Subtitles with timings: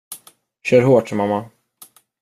[0.61, 1.49] Kör hårt, mamma!